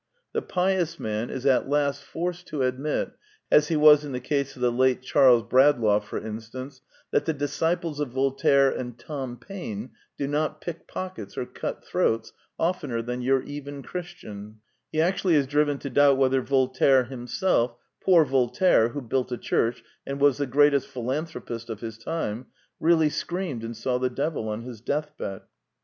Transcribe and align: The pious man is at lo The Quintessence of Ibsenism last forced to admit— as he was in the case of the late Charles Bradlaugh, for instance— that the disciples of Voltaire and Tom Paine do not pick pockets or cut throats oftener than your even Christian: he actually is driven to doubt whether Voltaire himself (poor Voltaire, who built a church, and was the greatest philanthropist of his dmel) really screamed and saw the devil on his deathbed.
The 0.33 0.41
pious 0.41 0.99
man 0.99 1.29
is 1.29 1.45
at 1.45 1.69
lo 1.69 1.85
The 1.85 1.99
Quintessence 1.99 2.01
of 2.01 2.01
Ibsenism 2.01 2.01
last 2.01 2.03
forced 2.03 2.47
to 2.47 2.61
admit— 2.63 3.11
as 3.55 3.67
he 3.67 3.75
was 3.75 4.03
in 4.03 4.13
the 4.13 4.19
case 4.19 4.55
of 4.55 4.63
the 4.63 4.71
late 4.71 5.03
Charles 5.03 5.43
Bradlaugh, 5.43 5.99
for 5.99 6.17
instance— 6.17 6.81
that 7.11 7.25
the 7.25 7.33
disciples 7.33 7.99
of 7.99 8.09
Voltaire 8.09 8.71
and 8.71 8.97
Tom 8.97 9.37
Paine 9.37 9.91
do 10.17 10.27
not 10.27 10.59
pick 10.59 10.87
pockets 10.87 11.37
or 11.37 11.45
cut 11.45 11.85
throats 11.85 12.33
oftener 12.57 13.03
than 13.03 13.21
your 13.21 13.43
even 13.43 13.83
Christian: 13.83 14.59
he 14.91 14.99
actually 14.99 15.35
is 15.35 15.45
driven 15.45 15.77
to 15.77 15.89
doubt 15.91 16.17
whether 16.17 16.41
Voltaire 16.41 17.03
himself 17.03 17.75
(poor 18.03 18.25
Voltaire, 18.25 18.89
who 18.89 19.03
built 19.03 19.31
a 19.31 19.37
church, 19.37 19.83
and 20.07 20.19
was 20.19 20.39
the 20.39 20.47
greatest 20.47 20.87
philanthropist 20.87 21.69
of 21.69 21.81
his 21.81 21.99
dmel) 22.03 22.45
really 22.79 23.11
screamed 23.11 23.63
and 23.63 23.77
saw 23.77 23.99
the 23.99 24.09
devil 24.09 24.49
on 24.49 24.63
his 24.63 24.81
deathbed. 24.81 25.41